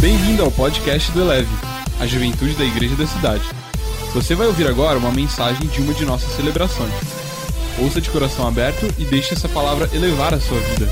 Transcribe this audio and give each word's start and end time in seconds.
Bem-vindo 0.00 0.42
ao 0.42 0.50
podcast 0.50 1.12
do 1.12 1.20
Eleve, 1.20 1.50
a 2.00 2.06
juventude 2.06 2.54
da 2.54 2.64
igreja 2.64 2.96
da 2.96 3.06
cidade. 3.06 3.44
Você 4.14 4.34
vai 4.34 4.46
ouvir 4.46 4.66
agora 4.66 4.98
uma 4.98 5.12
mensagem 5.12 5.68
de 5.68 5.82
uma 5.82 5.92
de 5.92 6.06
nossas 6.06 6.34
celebrações. 6.36 6.90
Ouça 7.78 8.00
de 8.00 8.08
coração 8.08 8.48
aberto 8.48 8.86
e 8.98 9.04
deixe 9.04 9.34
essa 9.34 9.46
palavra 9.46 9.90
elevar 9.94 10.32
a 10.32 10.40
sua 10.40 10.58
vida. 10.58 10.88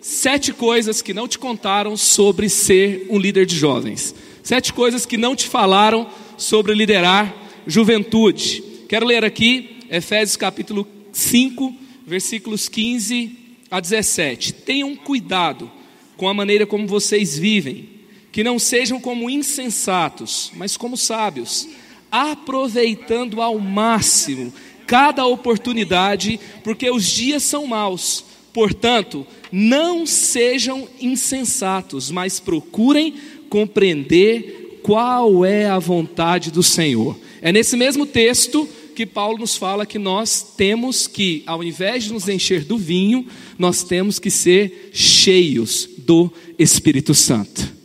Sete 0.00 0.50
coisas 0.54 1.02
que 1.02 1.12
não 1.12 1.28
te 1.28 1.38
contaram 1.38 1.94
sobre 1.94 2.48
ser 2.48 3.06
um 3.10 3.18
líder 3.18 3.44
de 3.44 3.58
jovens. 3.58 4.14
Sete 4.42 4.72
coisas 4.72 5.04
que 5.04 5.18
não 5.18 5.36
te 5.36 5.46
falaram 5.46 6.08
sobre 6.38 6.72
liderar 6.72 7.34
juventude. 7.66 8.62
Quero 8.88 9.04
ler 9.04 9.26
aqui 9.26 9.80
Efésios 9.90 10.38
capítulo 10.38 10.88
5, 11.12 11.74
versículos 12.06 12.66
15 12.66 13.39
a 13.70 13.80
17. 13.80 14.52
Tenham 14.52 14.96
cuidado 14.96 15.70
com 16.16 16.28
a 16.28 16.34
maneira 16.34 16.66
como 16.66 16.86
vocês 16.86 17.38
vivem, 17.38 17.88
que 18.32 18.44
não 18.44 18.58
sejam 18.58 19.00
como 19.00 19.30
insensatos, 19.30 20.50
mas 20.54 20.76
como 20.76 20.96
sábios, 20.96 21.68
aproveitando 22.10 23.40
ao 23.40 23.58
máximo 23.58 24.52
cada 24.86 25.24
oportunidade, 25.24 26.40
porque 26.64 26.90
os 26.90 27.06
dias 27.06 27.44
são 27.44 27.66
maus. 27.66 28.24
Portanto, 28.52 29.24
não 29.52 30.04
sejam 30.04 30.88
insensatos, 31.00 32.10
mas 32.10 32.40
procurem 32.40 33.14
compreender 33.48 34.80
qual 34.82 35.44
é 35.44 35.66
a 35.66 35.78
vontade 35.78 36.50
do 36.50 36.62
Senhor. 36.62 37.16
É 37.40 37.52
nesse 37.52 37.76
mesmo 37.76 38.04
texto 38.04 38.68
que 38.90 39.06
Paulo 39.06 39.38
nos 39.38 39.56
fala 39.56 39.86
que 39.86 39.98
nós 39.98 40.54
temos 40.56 41.06
que, 41.06 41.42
ao 41.46 41.62
invés 41.62 42.04
de 42.04 42.12
nos 42.12 42.28
encher 42.28 42.64
do 42.64 42.76
vinho, 42.76 43.26
nós 43.58 43.82
temos 43.82 44.18
que 44.18 44.30
ser 44.30 44.90
cheios 44.92 45.88
do 45.98 46.32
Espírito 46.58 47.14
Santo. 47.14 47.80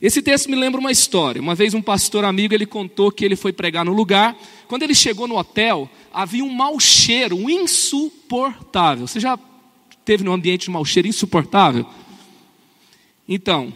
Esse 0.00 0.22
texto 0.22 0.48
me 0.48 0.56
lembra 0.56 0.80
uma 0.80 0.92
história. 0.92 1.42
Uma 1.42 1.54
vez 1.54 1.74
um 1.74 1.82
pastor 1.82 2.24
amigo 2.24 2.54
ele 2.54 2.66
contou 2.66 3.10
que 3.10 3.24
ele 3.24 3.34
foi 3.34 3.52
pregar 3.52 3.84
no 3.84 3.92
lugar. 3.92 4.36
Quando 4.68 4.84
ele 4.84 4.94
chegou 4.94 5.26
no 5.26 5.36
hotel, 5.36 5.90
havia 6.12 6.44
um 6.44 6.52
mau 6.52 6.78
cheiro, 6.78 7.36
um 7.36 7.50
insuportável. 7.50 9.08
Você 9.08 9.18
já 9.18 9.38
teve 10.04 10.22
num 10.22 10.32
ambiente 10.32 10.64
de 10.64 10.70
mau 10.70 10.84
cheiro 10.84 11.08
insuportável? 11.08 11.84
Então, 13.28 13.72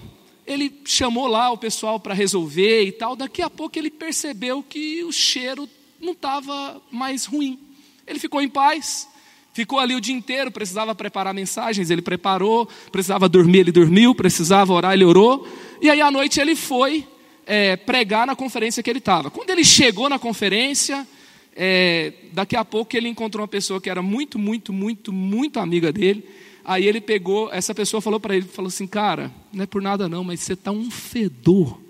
ele 0.46 0.72
chamou 0.84 1.26
lá 1.26 1.50
o 1.50 1.58
pessoal 1.58 1.98
para 1.98 2.14
resolver 2.14 2.84
e 2.84 2.92
tal. 2.92 3.16
Daqui 3.16 3.42
a 3.42 3.50
pouco 3.50 3.78
ele 3.78 3.90
percebeu 3.90 4.62
que 4.62 5.02
o 5.02 5.12
cheiro 5.12 5.68
não 6.02 6.12
estava 6.12 6.82
mais 6.90 7.24
ruim. 7.24 7.58
Ele 8.06 8.18
ficou 8.18 8.42
em 8.42 8.48
paz, 8.48 9.08
ficou 9.54 9.78
ali 9.78 9.94
o 9.94 10.00
dia 10.00 10.14
inteiro, 10.14 10.50
precisava 10.50 10.94
preparar 10.94 11.32
mensagens, 11.32 11.90
ele 11.90 12.02
preparou, 12.02 12.68
precisava 12.90 13.28
dormir, 13.28 13.60
ele 13.60 13.72
dormiu, 13.72 14.14
precisava 14.14 14.72
orar, 14.72 14.92
ele 14.92 15.04
orou. 15.04 15.46
E 15.80 15.88
aí 15.88 16.00
à 16.00 16.10
noite 16.10 16.40
ele 16.40 16.56
foi 16.56 17.06
é, 17.46 17.76
pregar 17.76 18.26
na 18.26 18.34
conferência 18.34 18.82
que 18.82 18.90
ele 18.90 18.98
estava. 18.98 19.30
Quando 19.30 19.50
ele 19.50 19.64
chegou 19.64 20.08
na 20.08 20.18
conferência, 20.18 21.06
é, 21.54 22.12
daqui 22.32 22.56
a 22.56 22.64
pouco 22.64 22.96
ele 22.96 23.08
encontrou 23.08 23.42
uma 23.42 23.48
pessoa 23.48 23.80
que 23.80 23.88
era 23.88 24.02
muito, 24.02 24.38
muito, 24.38 24.72
muito, 24.72 25.12
muito 25.12 25.60
amiga 25.60 25.92
dele. 25.92 26.28
Aí 26.64 26.86
ele 26.86 27.00
pegou, 27.00 27.52
essa 27.52 27.74
pessoa 27.74 28.00
falou 28.00 28.18
para 28.20 28.36
ele, 28.36 28.46
falou 28.46 28.68
assim, 28.68 28.86
cara, 28.86 29.32
não 29.52 29.64
é 29.64 29.66
por 29.66 29.82
nada 29.82 30.08
não, 30.08 30.24
mas 30.24 30.40
você 30.40 30.52
está 30.54 30.70
um 30.70 30.90
fedor. 30.90 31.80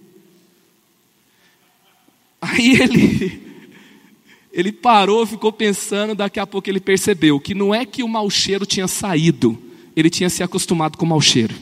Aí 2.40 2.72
ele, 2.80 3.51
ele 4.52 4.70
parou, 4.70 5.26
ficou 5.26 5.50
pensando, 5.50 6.14
daqui 6.14 6.38
a 6.38 6.46
pouco 6.46 6.68
ele 6.68 6.80
percebeu 6.80 7.40
que 7.40 7.54
não 7.54 7.74
é 7.74 7.86
que 7.86 8.02
o 8.02 8.08
mau 8.08 8.28
cheiro 8.28 8.66
tinha 8.66 8.86
saído, 8.86 9.60
ele 9.96 10.10
tinha 10.10 10.28
se 10.28 10.42
acostumado 10.42 10.98
com 10.98 11.06
o 11.06 11.08
mau 11.08 11.20
cheiro. 11.20 11.54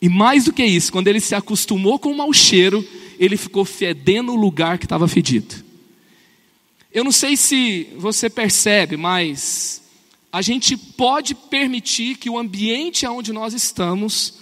E 0.00 0.08
mais 0.08 0.44
do 0.44 0.52
que 0.52 0.64
isso, 0.64 0.92
quando 0.92 1.08
ele 1.08 1.20
se 1.20 1.34
acostumou 1.34 1.98
com 1.98 2.10
o 2.10 2.16
mau 2.16 2.32
cheiro, 2.32 2.86
ele 3.18 3.36
ficou 3.36 3.64
fedendo 3.64 4.32
o 4.32 4.36
lugar 4.36 4.78
que 4.78 4.84
estava 4.84 5.08
fedido. 5.08 5.64
Eu 6.92 7.02
não 7.02 7.12
sei 7.12 7.36
se 7.36 7.88
você 7.96 8.28
percebe, 8.28 8.96
mas 8.96 9.82
a 10.30 10.42
gente 10.42 10.76
pode 10.76 11.34
permitir 11.34 12.16
que 12.16 12.28
o 12.28 12.38
ambiente 12.38 13.06
onde 13.06 13.32
nós 13.32 13.54
estamos 13.54 14.34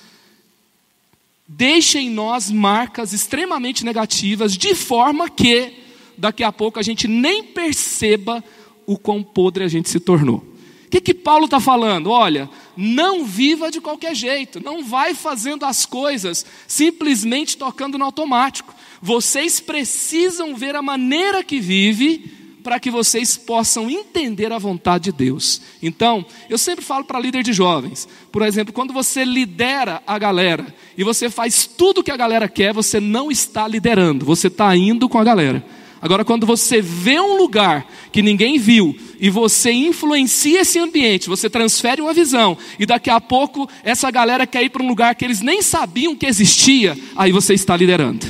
deixe 1.47 1.99
em 1.99 2.11
nós 2.11 2.51
marcas 2.51 3.13
extremamente 3.13 3.85
negativas, 3.85 4.57
de 4.57 4.75
forma 4.75 5.29
que 5.29 5.84
daqui 6.17 6.43
a 6.43 6.53
pouco 6.53 6.79
a 6.79 6.83
gente 6.83 7.07
nem 7.07 7.43
perceba 7.43 8.43
o 8.87 8.99
quão 8.99 9.23
podre 9.23 9.65
a 9.65 9.69
gente 9.69 9.89
se 9.89 10.01
tornou. 10.01 10.45
O 10.87 10.91
que, 10.91 11.01
que 11.01 11.15
Paulo 11.15 11.47
está 11.47 11.59
falando? 11.59 12.11
Olha, 12.11 12.49
não 12.77 13.25
viva 13.25 13.71
de 13.71 13.81
qualquer 13.81 14.15
jeito, 14.15 14.63
não 14.63 14.85
vai 14.85 15.15
fazendo 15.15 15.65
as 15.65 15.85
coisas 15.85 16.47
simplesmente 16.69 17.57
tocando 17.57 17.99
no 17.99 18.05
automático. 18.05 18.75
Vocês 19.03 19.59
precisam 19.59 20.55
ver 20.55 20.77
a 20.77 20.83
maneira 20.83 21.43
que 21.43 21.59
vive 21.59 22.45
para 22.65 22.81
que 22.81 22.91
vocês 22.91 23.37
possam 23.37 23.91
entender 23.91 24.51
a 24.51 24.59
vontade 24.59 25.05
de 25.05 25.13
Deus. 25.13 25.61
Então, 25.83 26.25
eu 26.49 26.57
sempre 26.57 26.83
falo 26.83 27.05
para 27.05 27.21
líder 27.21 27.43
de 27.43 27.53
jovens, 27.53 28.09
por 28.33 28.41
exemplo, 28.41 28.73
quando 28.73 28.93
você 28.93 29.23
lidera 29.23 30.03
a 30.07 30.19
galera 30.19 30.75
e 30.97 31.05
você 31.05 31.29
faz 31.29 31.67
tudo 31.67 32.01
o 32.01 32.03
que 32.03 32.11
a 32.11 32.17
galera 32.17 32.49
quer, 32.49 32.73
você 32.73 32.99
não 32.99 33.31
está 33.31 33.69
liderando, 33.69 34.25
você 34.25 34.47
está 34.47 34.75
indo 34.75 35.09
com 35.11 35.19
a 35.19 35.25
galera. 35.25 35.63
Agora, 36.05 36.25
quando 36.25 36.47
você 36.47 36.81
vê 36.81 37.19
um 37.19 37.37
lugar 37.39 37.91
que 38.13 38.23
ninguém 38.23 38.59
viu 38.59 38.95
e 39.19 39.31
você 39.31 39.73
influencia 39.73 40.61
esse 40.61 40.79
ambiente, 40.79 41.29
você 41.29 41.49
transfere 41.49 42.01
uma 42.01 42.13
visão 42.13 42.57
e 42.79 42.85
daqui 42.85 43.09
a 43.09 43.21
pouco 43.21 43.69
essa 43.83 44.11
galera 44.11 44.47
quer 44.47 44.63
ir 44.63 44.69
para 44.69 44.83
um 44.83 44.87
lugar 44.87 45.15
que 45.15 45.25
eles 45.25 45.41
nem 45.41 45.63
sabiam 45.63 46.15
que 46.15 46.27
existia, 46.27 46.97
aí 47.17 47.33
você 47.33 47.55
está 47.55 47.77
liderando. 47.77 48.27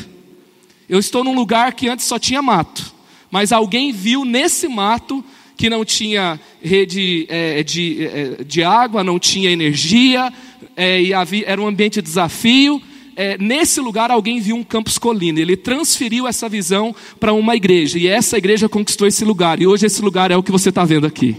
Eu 0.89 0.99
estou 0.99 1.25
num 1.25 1.35
lugar 1.35 1.75
que 1.75 1.89
antes 1.89 2.07
só 2.07 2.19
tinha 2.19 2.41
mato 2.41 2.95
mas 3.35 3.51
alguém 3.51 3.91
viu 3.91 4.25
nesse 4.25 4.69
mato 4.69 5.25
que 5.57 5.69
não 5.69 5.85
tinha 5.85 6.39
rede 6.63 7.27
é, 7.29 7.65
de, 7.65 8.07
é, 8.07 8.45
de 8.45 8.63
água, 8.63 9.03
não 9.03 9.19
tinha 9.19 9.51
energia, 9.51 10.33
é, 10.77 11.03
e 11.03 11.13
havia, 11.13 11.43
era 11.45 11.61
um 11.61 11.67
ambiente 11.67 11.95
de 11.95 12.03
desafio. 12.03 12.81
É, 13.17 13.39
nesse 13.39 13.81
lugar 13.81 14.11
alguém 14.11 14.41
viu 14.41 14.57
um 14.57 14.65
campus 14.65 14.99
colina, 14.99 15.41
ele 15.41 15.57
transferiu 15.57 16.27
essa 16.27 16.49
visão 16.49 16.95
para 17.21 17.33
uma 17.33 17.55
igreja, 17.55 17.99
e 17.99 18.07
essa 18.07 18.37
igreja 18.37 18.69
conquistou 18.69 19.07
esse 19.07 19.25
lugar, 19.25 19.61
e 19.61 19.67
hoje 19.67 19.87
esse 19.87 20.03
lugar 20.03 20.31
é 20.31 20.37
o 20.37 20.43
que 20.43 20.53
você 20.53 20.69
está 20.69 20.85
vendo 20.85 21.07
aqui. 21.07 21.37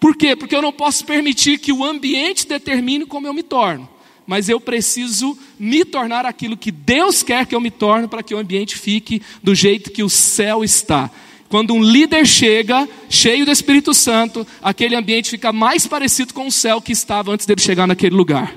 Por 0.00 0.16
quê? 0.16 0.36
Porque 0.36 0.54
eu 0.54 0.62
não 0.62 0.72
posso 0.72 1.04
permitir 1.04 1.58
que 1.58 1.72
o 1.72 1.84
ambiente 1.84 2.46
determine 2.46 3.04
como 3.04 3.26
eu 3.26 3.34
me 3.34 3.42
torno 3.42 3.88
mas 4.28 4.50
eu 4.50 4.60
preciso 4.60 5.38
me 5.58 5.86
tornar 5.86 6.26
aquilo 6.26 6.54
que 6.54 6.70
Deus 6.70 7.22
quer 7.22 7.46
que 7.46 7.54
eu 7.54 7.60
me 7.62 7.70
torne 7.70 8.06
para 8.06 8.22
que 8.22 8.34
o 8.34 8.38
ambiente 8.38 8.76
fique 8.76 9.22
do 9.42 9.54
jeito 9.54 9.90
que 9.90 10.02
o 10.02 10.10
céu 10.10 10.62
está. 10.62 11.10
Quando 11.48 11.72
um 11.72 11.82
líder 11.82 12.26
chega, 12.26 12.86
cheio 13.08 13.46
do 13.46 13.50
Espírito 13.50 13.94
Santo, 13.94 14.46
aquele 14.60 14.94
ambiente 14.94 15.30
fica 15.30 15.50
mais 15.50 15.86
parecido 15.86 16.34
com 16.34 16.46
o 16.46 16.52
céu 16.52 16.78
que 16.78 16.92
estava 16.92 17.32
antes 17.32 17.46
dele 17.46 17.62
chegar 17.62 17.86
naquele 17.86 18.14
lugar. 18.14 18.54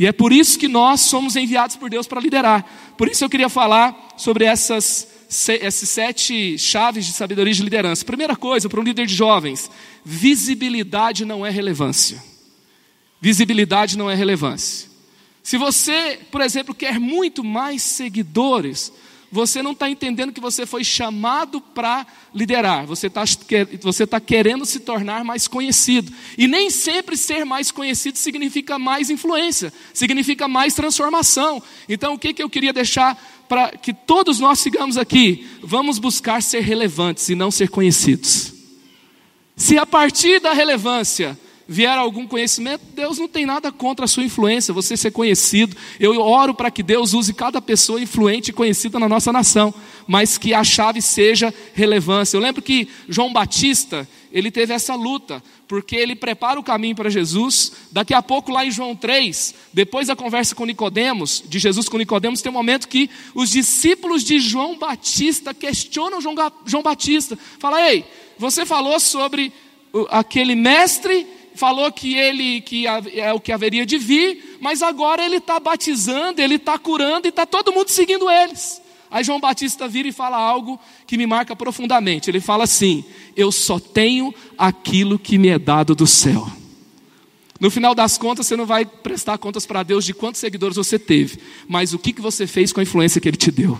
E 0.00 0.06
é 0.06 0.12
por 0.12 0.32
isso 0.32 0.58
que 0.58 0.66
nós 0.66 1.02
somos 1.02 1.36
enviados 1.36 1.76
por 1.76 1.90
Deus 1.90 2.06
para 2.06 2.22
liderar. 2.22 2.64
Por 2.96 3.06
isso 3.06 3.22
eu 3.22 3.28
queria 3.28 3.50
falar 3.50 4.14
sobre 4.16 4.46
essas, 4.46 5.06
essas 5.60 5.90
sete 5.90 6.56
chaves 6.56 7.04
de 7.04 7.12
sabedoria 7.12 7.52
de 7.52 7.62
liderança. 7.62 8.02
Primeira 8.02 8.34
coisa, 8.34 8.66
para 8.66 8.80
um 8.80 8.82
líder 8.82 9.04
de 9.04 9.14
jovens: 9.14 9.70
visibilidade 10.02 11.26
não 11.26 11.44
é 11.44 11.50
relevância. 11.50 12.24
Visibilidade 13.20 13.98
não 13.98 14.10
é 14.10 14.14
relevância. 14.14 14.88
Se 15.42 15.58
você, 15.58 16.18
por 16.30 16.40
exemplo, 16.40 16.74
quer 16.74 16.98
muito 16.98 17.44
mais 17.44 17.82
seguidores, 17.82 18.90
você 19.30 19.62
não 19.62 19.72
está 19.72 19.88
entendendo 19.88 20.32
que 20.32 20.40
você 20.40 20.66
foi 20.66 20.82
chamado 20.82 21.60
para 21.60 22.06
liderar, 22.34 22.84
você 22.84 23.06
está 23.06 23.22
você 23.80 24.06
tá 24.06 24.20
querendo 24.20 24.64
se 24.66 24.80
tornar 24.80 25.24
mais 25.24 25.46
conhecido. 25.46 26.12
E 26.36 26.48
nem 26.48 26.68
sempre 26.68 27.16
ser 27.16 27.44
mais 27.44 27.70
conhecido 27.70 28.18
significa 28.18 28.78
mais 28.78 29.08
influência, 29.08 29.72
significa 29.94 30.48
mais 30.48 30.74
transformação. 30.74 31.62
Então, 31.88 32.14
o 32.14 32.18
que, 32.18 32.34
que 32.34 32.42
eu 32.42 32.50
queria 32.50 32.72
deixar 32.72 33.16
para 33.48 33.70
que 33.70 33.92
todos 33.92 34.40
nós 34.40 34.58
sigamos 34.58 34.96
aqui? 34.96 35.46
Vamos 35.62 35.98
buscar 35.98 36.42
ser 36.42 36.60
relevantes 36.60 37.28
e 37.28 37.36
não 37.36 37.50
ser 37.50 37.68
conhecidos. 37.68 38.52
Se 39.54 39.78
a 39.78 39.86
partir 39.86 40.40
da 40.40 40.52
relevância 40.52 41.38
vier 41.70 41.96
algum 41.96 42.26
conhecimento, 42.26 42.82
Deus 42.96 43.16
não 43.16 43.28
tem 43.28 43.46
nada 43.46 43.70
contra 43.70 44.04
a 44.04 44.08
sua 44.08 44.24
influência, 44.24 44.74
você 44.74 44.96
ser 44.96 45.12
conhecido. 45.12 45.76
Eu 46.00 46.20
oro 46.20 46.52
para 46.52 46.68
que 46.68 46.82
Deus 46.82 47.14
use 47.14 47.32
cada 47.32 47.62
pessoa 47.62 48.02
influente 48.02 48.48
e 48.48 48.52
conhecida 48.52 48.98
na 48.98 49.08
nossa 49.08 49.32
nação, 49.32 49.72
mas 50.04 50.36
que 50.36 50.52
a 50.52 50.64
chave 50.64 51.00
seja 51.00 51.54
relevância. 51.72 52.36
Eu 52.36 52.40
lembro 52.40 52.60
que 52.60 52.88
João 53.08 53.32
Batista, 53.32 54.08
ele 54.32 54.50
teve 54.50 54.74
essa 54.74 54.96
luta, 54.96 55.40
porque 55.68 55.94
ele 55.94 56.16
prepara 56.16 56.58
o 56.58 56.64
caminho 56.64 56.96
para 56.96 57.08
Jesus. 57.08 57.70
Daqui 57.92 58.14
a 58.14 58.20
pouco, 58.20 58.50
lá 58.50 58.66
em 58.66 58.72
João 58.72 58.96
3, 58.96 59.54
depois 59.72 60.08
da 60.08 60.16
conversa 60.16 60.56
com 60.56 60.64
Nicodemos, 60.64 61.40
de 61.46 61.60
Jesus 61.60 61.88
com 61.88 61.98
Nicodemos, 61.98 62.42
tem 62.42 62.50
um 62.50 62.52
momento 62.52 62.88
que 62.88 63.08
os 63.32 63.48
discípulos 63.48 64.24
de 64.24 64.40
João 64.40 64.76
Batista 64.76 65.54
questionam 65.54 66.20
João, 66.20 66.34
João 66.66 66.82
Batista. 66.82 67.38
Fala, 67.60 67.80
ei, 67.88 68.04
você 68.36 68.66
falou 68.66 68.98
sobre 68.98 69.52
aquele 70.10 70.56
mestre 70.56 71.26
falou 71.60 71.92
que 71.92 72.14
ele 72.14 72.62
que 72.62 72.86
é 72.86 73.32
o 73.34 73.38
que 73.38 73.52
haveria 73.52 73.84
de 73.84 73.98
vir, 73.98 74.56
mas 74.62 74.80
agora 74.82 75.22
ele 75.22 75.36
está 75.36 75.60
batizando, 75.60 76.40
ele 76.40 76.54
está 76.54 76.78
curando 76.78 77.26
e 77.26 77.28
está 77.28 77.44
todo 77.44 77.70
mundo 77.70 77.90
seguindo 77.90 78.30
eles. 78.30 78.80
Aí 79.10 79.22
João 79.22 79.38
Batista 79.38 79.86
vira 79.86 80.08
e 80.08 80.12
fala 80.12 80.38
algo 80.38 80.80
que 81.06 81.18
me 81.18 81.26
marca 81.26 81.54
profundamente. 81.54 82.30
Ele 82.30 82.40
fala 82.40 82.64
assim: 82.64 83.04
Eu 83.36 83.52
só 83.52 83.78
tenho 83.78 84.34
aquilo 84.56 85.18
que 85.18 85.36
me 85.36 85.48
é 85.48 85.58
dado 85.58 85.94
do 85.94 86.06
céu. 86.06 86.50
No 87.60 87.70
final 87.70 87.94
das 87.94 88.16
contas, 88.16 88.46
você 88.46 88.56
não 88.56 88.64
vai 88.64 88.86
prestar 88.86 89.36
contas 89.36 89.66
para 89.66 89.82
Deus 89.82 90.06
de 90.06 90.14
quantos 90.14 90.40
seguidores 90.40 90.76
você 90.76 90.98
teve, 90.98 91.40
mas 91.68 91.92
o 91.92 91.98
que, 91.98 92.14
que 92.14 92.22
você 92.22 92.46
fez 92.46 92.72
com 92.72 92.80
a 92.80 92.84
influência 92.84 93.20
que 93.20 93.28
Ele 93.28 93.36
te 93.36 93.50
deu. 93.50 93.78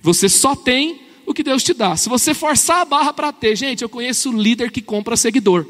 Você 0.00 0.28
só 0.28 0.54
tem 0.54 1.00
o 1.26 1.34
que 1.34 1.42
Deus 1.42 1.64
te 1.64 1.74
dá. 1.74 1.96
Se 1.96 2.08
você 2.08 2.32
forçar 2.32 2.82
a 2.82 2.84
barra 2.84 3.12
para 3.12 3.32
ter, 3.32 3.56
gente, 3.56 3.82
eu 3.82 3.88
conheço 3.88 4.30
líder 4.30 4.70
que 4.70 4.80
compra 4.80 5.16
seguidor. 5.16 5.66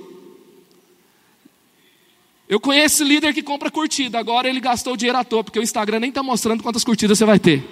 Eu 2.54 2.60
conheço 2.60 3.02
líder 3.02 3.34
que 3.34 3.42
compra 3.42 3.68
curtida, 3.68 4.16
agora 4.16 4.48
ele 4.48 4.60
gastou 4.60 4.96
dinheiro 4.96 5.18
à 5.18 5.24
toa, 5.24 5.42
porque 5.42 5.58
o 5.58 5.62
Instagram 5.62 5.98
nem 5.98 6.10
está 6.10 6.22
mostrando 6.22 6.62
quantas 6.62 6.84
curtidas 6.84 7.18
você 7.18 7.24
vai 7.24 7.36
ter. 7.36 7.68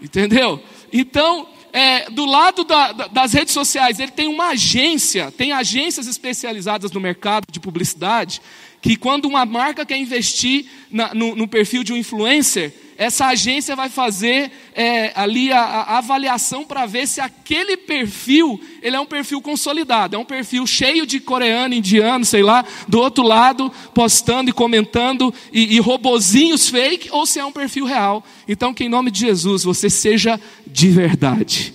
Entendeu? 0.00 0.62
Então, 0.92 1.48
é, 1.72 2.08
do 2.10 2.26
lado 2.26 2.62
da, 2.62 2.92
das 2.92 3.32
redes 3.32 3.52
sociais, 3.52 3.98
ele 3.98 4.12
tem 4.12 4.28
uma 4.28 4.50
agência, 4.50 5.32
tem 5.32 5.50
agências 5.50 6.06
especializadas 6.06 6.92
no 6.92 7.00
mercado 7.00 7.46
de 7.50 7.58
publicidade, 7.58 8.40
que 8.80 8.94
quando 8.94 9.24
uma 9.24 9.44
marca 9.44 9.84
quer 9.84 9.98
investir 9.98 10.66
na, 10.88 11.12
no, 11.12 11.34
no 11.34 11.48
perfil 11.48 11.82
de 11.82 11.92
um 11.92 11.96
influencer, 11.96 12.72
essa 13.00 13.28
agência 13.28 13.74
vai 13.74 13.88
fazer 13.88 14.52
é, 14.74 15.10
ali 15.14 15.50
a, 15.50 15.58
a 15.58 15.98
avaliação 15.98 16.66
para 16.66 16.84
ver 16.84 17.08
se 17.08 17.18
aquele 17.18 17.74
perfil 17.74 18.60
ele 18.82 18.94
é 18.94 19.00
um 19.00 19.06
perfil 19.06 19.40
consolidado, 19.40 20.16
é 20.16 20.18
um 20.18 20.24
perfil 20.24 20.66
cheio 20.66 21.06
de 21.06 21.18
coreano, 21.18 21.72
indiano, 21.72 22.26
sei 22.26 22.42
lá, 22.42 22.62
do 22.86 23.00
outro 23.00 23.24
lado 23.24 23.72
postando 23.94 24.50
e 24.50 24.52
comentando 24.52 25.32
e, 25.50 25.76
e 25.76 25.80
robozinhos 25.80 26.68
fake, 26.68 27.08
ou 27.10 27.24
se 27.24 27.38
é 27.38 27.44
um 27.44 27.52
perfil 27.52 27.86
real. 27.86 28.22
Então, 28.46 28.74
que 28.74 28.84
em 28.84 28.88
nome 28.90 29.10
de 29.10 29.20
Jesus 29.20 29.64
você 29.64 29.88
seja 29.88 30.38
de 30.66 30.88
verdade. 30.90 31.72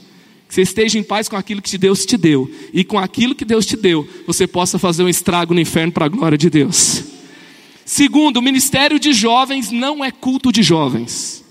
Que 0.47 0.53
você 0.53 0.61
esteja 0.61 0.99
em 0.99 1.03
paz 1.03 1.27
com 1.27 1.35
aquilo 1.35 1.59
que 1.59 1.75
Deus 1.75 2.05
te 2.05 2.17
deu. 2.17 2.47
E 2.71 2.83
com 2.83 2.99
aquilo 2.99 3.33
que 3.33 3.43
Deus 3.43 3.65
te 3.65 3.75
deu, 3.75 4.07
você 4.27 4.45
possa 4.45 4.77
fazer 4.77 5.01
um 5.01 5.09
estrago 5.09 5.55
no 5.55 5.59
inferno 5.59 5.91
para 5.91 6.05
a 6.05 6.09
glória 6.09 6.37
de 6.37 6.51
Deus. 6.51 7.14
Segundo, 7.85 8.37
o 8.37 8.41
ministério 8.41 8.99
de 8.99 9.13
jovens 9.13 9.69
não 9.69 10.03
é 10.03 10.11
culto 10.11 10.51
de 10.51 10.63
jovens. 10.63 11.45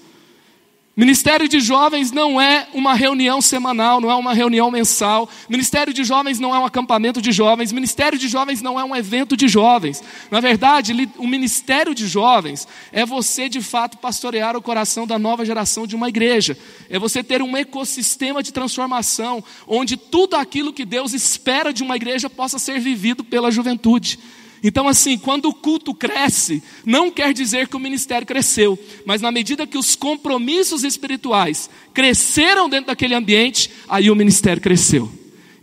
Ministério 0.97 1.49
de 1.49 1.59
Jovens 1.59 2.13
não 2.13 2.41
é 2.41 2.69
uma 2.73 2.95
reunião 2.95 3.41
semanal, 3.41 4.01
não 4.01 4.09
é 4.13 4.15
uma 4.15 4.33
reunião 4.33 4.71
mensal. 4.71 5.29
Ministério 5.49 5.93
de 5.93 6.05
Jovens 6.05 6.39
não 6.39 6.55
é 6.55 6.59
um 6.61 6.65
acampamento 6.65 7.21
de 7.21 7.33
jovens. 7.33 7.73
Ministério 7.73 8.17
de 8.17 8.29
Jovens 8.29 8.63
não 8.63 8.79
é 8.79 8.85
um 8.85 8.95
evento 8.95 9.37
de 9.37 9.49
jovens. 9.49 10.01
Na 10.31 10.39
verdade, 10.39 10.93
o 11.19 11.27
Ministério 11.27 11.97
de 11.97 12.07
Jovens 12.07 12.69
é 12.93 13.05
você 13.05 13.49
de 13.49 13.61
fato 13.61 13.99
pastorear 13.99 14.57
o 14.57 14.63
coração 14.63 15.05
da 15.05 15.19
nova 15.19 15.45
geração 15.45 15.85
de 15.85 15.97
uma 15.97 16.09
igreja. 16.09 16.57
É 16.89 16.97
você 16.97 17.25
ter 17.25 17.43
um 17.43 17.57
ecossistema 17.57 18.41
de 18.41 18.53
transformação, 18.53 19.43
onde 19.67 19.97
tudo 19.97 20.37
aquilo 20.37 20.73
que 20.73 20.85
Deus 20.85 21.13
espera 21.13 21.73
de 21.73 21.83
uma 21.83 21.97
igreja 21.97 22.31
possa 22.31 22.57
ser 22.57 22.79
vivido 22.79 23.25
pela 23.25 23.51
juventude. 23.51 24.21
Então, 24.63 24.89
assim, 24.89 25.19
quando 25.19 25.47
o 25.47 25.55
culto 25.55 25.95
cresce, 25.95 26.63
não 26.87 27.11
quer 27.11 27.35
dizer 27.35 27.69
que 27.69 27.77
o 27.77 27.81
ministério 27.81 28.27
cresceu, 28.27 28.79
mas 29.05 29.21
na 29.21 29.31
medida 29.31 29.67
que 29.67 29.77
os 29.77 29.95
compromissos 29.95 30.85
espirituais 30.85 31.69
cresceram 31.93 32.69
dentro 32.69 32.87
daquele 32.87 33.15
ambiente, 33.15 33.71
aí 33.89 34.11
o 34.11 34.17
ministério 34.17 34.63
cresceu. 34.63 35.11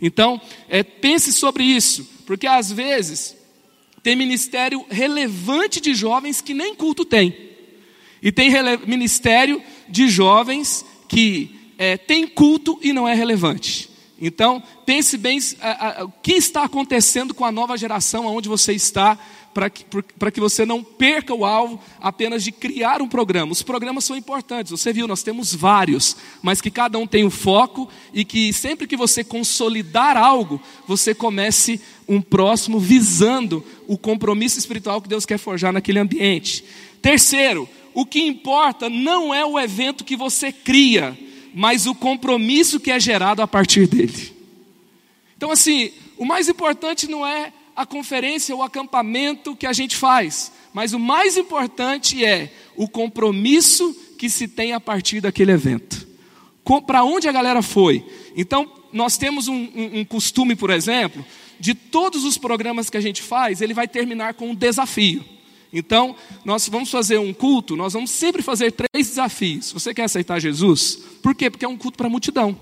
Então, 0.00 0.40
é, 0.68 0.82
pense 0.82 1.32
sobre 1.32 1.64
isso, 1.64 2.08
porque 2.26 2.46
às 2.46 2.70
vezes 2.70 3.36
tem 4.02 4.16
ministério 4.16 4.84
relevante 4.90 5.80
de 5.80 5.94
jovens 5.94 6.40
que 6.40 6.54
nem 6.54 6.74
culto 6.74 7.04
tem, 7.04 7.34
e 8.22 8.30
tem 8.30 8.50
ministério 8.86 9.60
de 9.88 10.08
jovens 10.08 10.84
que 11.08 11.56
é, 11.76 11.96
tem 11.96 12.26
culto 12.26 12.78
e 12.80 12.92
não 12.92 13.08
é 13.08 13.14
relevante. 13.14 13.91
Então, 14.24 14.62
pense 14.86 15.18
bem 15.18 15.40
o 16.04 16.08
que 16.22 16.34
está 16.34 16.62
acontecendo 16.62 17.34
com 17.34 17.44
a 17.44 17.50
nova 17.50 17.76
geração, 17.76 18.28
aonde 18.28 18.48
você 18.48 18.72
está, 18.72 19.18
para 19.52 19.68
que, 19.68 19.84
que 20.32 20.40
você 20.40 20.64
não 20.64 20.80
perca 20.80 21.34
o 21.34 21.44
alvo 21.44 21.80
apenas 22.00 22.44
de 22.44 22.52
criar 22.52 23.02
um 23.02 23.08
programa. 23.08 23.50
Os 23.50 23.64
programas 23.64 24.04
são 24.04 24.16
importantes, 24.16 24.70
você 24.70 24.92
viu, 24.92 25.08
nós 25.08 25.24
temos 25.24 25.52
vários, 25.52 26.16
mas 26.40 26.60
que 26.60 26.70
cada 26.70 27.00
um 27.00 27.06
tem 27.06 27.24
um 27.24 27.30
foco 27.30 27.88
e 28.14 28.24
que 28.24 28.52
sempre 28.52 28.86
que 28.86 28.96
você 28.96 29.24
consolidar 29.24 30.16
algo, 30.16 30.62
você 30.86 31.12
comece 31.12 31.80
um 32.08 32.22
próximo 32.22 32.78
visando 32.78 33.66
o 33.88 33.98
compromisso 33.98 34.56
espiritual 34.56 35.02
que 35.02 35.08
Deus 35.08 35.26
quer 35.26 35.38
forjar 35.38 35.72
naquele 35.72 35.98
ambiente. 35.98 36.64
Terceiro, 37.02 37.68
o 37.92 38.06
que 38.06 38.22
importa 38.22 38.88
não 38.88 39.34
é 39.34 39.44
o 39.44 39.58
evento 39.58 40.04
que 40.04 40.14
você 40.14 40.52
cria, 40.52 41.18
mas 41.54 41.86
o 41.86 41.94
compromisso 41.94 42.80
que 42.80 42.90
é 42.90 42.98
gerado 42.98 43.42
a 43.42 43.46
partir 43.46 43.86
dele. 43.86 44.32
Então, 45.36 45.50
assim, 45.50 45.90
o 46.16 46.24
mais 46.24 46.48
importante 46.48 47.08
não 47.08 47.26
é 47.26 47.52
a 47.74 47.84
conferência 47.84 48.54
ou 48.54 48.60
o 48.60 48.64
acampamento 48.64 49.56
que 49.56 49.66
a 49.66 49.72
gente 49.72 49.96
faz, 49.96 50.52
mas 50.72 50.92
o 50.92 50.98
mais 50.98 51.36
importante 51.36 52.24
é 52.24 52.52
o 52.76 52.88
compromisso 52.88 53.94
que 54.18 54.30
se 54.30 54.46
tem 54.46 54.72
a 54.72 54.80
partir 54.80 55.20
daquele 55.20 55.52
evento. 55.52 56.06
Para 56.86 57.02
onde 57.02 57.28
a 57.28 57.32
galera 57.32 57.60
foi? 57.60 58.06
Então, 58.36 58.70
nós 58.92 59.16
temos 59.16 59.48
um, 59.48 59.54
um, 59.74 60.00
um 60.00 60.04
costume, 60.04 60.54
por 60.54 60.70
exemplo, 60.70 61.24
de 61.58 61.74
todos 61.74 62.24
os 62.24 62.38
programas 62.38 62.88
que 62.88 62.96
a 62.96 63.00
gente 63.00 63.20
faz, 63.20 63.60
ele 63.60 63.74
vai 63.74 63.88
terminar 63.88 64.34
com 64.34 64.50
um 64.50 64.54
desafio. 64.54 65.24
Então, 65.72 66.14
nós 66.44 66.68
vamos 66.68 66.90
fazer 66.90 67.18
um 67.18 67.32
culto, 67.32 67.76
nós 67.76 67.94
vamos 67.94 68.10
sempre 68.10 68.42
fazer 68.42 68.72
três 68.72 69.08
desafios. 69.08 69.72
Você 69.72 69.94
quer 69.94 70.04
aceitar 70.04 70.38
Jesus? 70.38 70.98
Por 71.22 71.34
quê? 71.34 71.48
Porque 71.48 71.64
é 71.64 71.68
um 71.68 71.78
culto 71.78 71.96
para 71.96 72.08
a 72.08 72.10
multidão. 72.10 72.58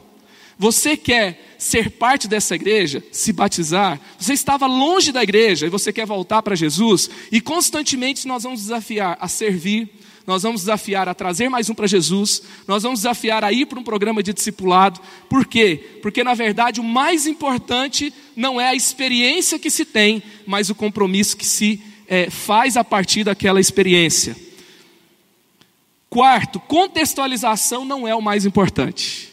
Você 0.56 0.94
quer 0.94 1.56
ser 1.58 1.92
parte 1.92 2.28
dessa 2.28 2.54
igreja, 2.54 3.02
se 3.10 3.32
batizar, 3.32 3.98
você 4.18 4.34
estava 4.34 4.66
longe 4.66 5.10
da 5.10 5.22
igreja 5.22 5.66
e 5.66 5.70
você 5.70 5.90
quer 5.90 6.04
voltar 6.04 6.42
para 6.42 6.54
Jesus, 6.54 7.08
e 7.32 7.40
constantemente 7.40 8.28
nós 8.28 8.42
vamos 8.42 8.60
desafiar 8.60 9.16
a 9.18 9.26
servir, 9.26 9.88
nós 10.26 10.42
vamos 10.42 10.60
desafiar 10.60 11.08
a 11.08 11.14
trazer 11.14 11.48
mais 11.48 11.70
um 11.70 11.74
para 11.74 11.86
Jesus, 11.86 12.42
nós 12.68 12.82
vamos 12.82 13.00
desafiar 13.00 13.42
a 13.42 13.50
ir 13.50 13.64
para 13.64 13.80
um 13.80 13.82
programa 13.82 14.22
de 14.22 14.34
discipulado. 14.34 15.00
Por 15.30 15.46
quê? 15.46 15.98
Porque 16.02 16.22
na 16.22 16.34
verdade 16.34 16.78
o 16.78 16.84
mais 16.84 17.26
importante 17.26 18.12
não 18.36 18.60
é 18.60 18.68
a 18.68 18.74
experiência 18.74 19.58
que 19.58 19.70
se 19.70 19.86
tem, 19.86 20.22
mas 20.46 20.68
o 20.68 20.74
compromisso 20.74 21.38
que 21.38 21.46
se 21.46 21.82
é, 22.10 22.28
faz 22.28 22.76
a 22.76 22.82
partir 22.82 23.22
daquela 23.22 23.60
experiência. 23.60 24.36
Quarto, 26.10 26.58
contextualização 26.58 27.84
não 27.84 28.06
é 28.06 28.12
o 28.12 28.20
mais 28.20 28.44
importante. 28.44 29.32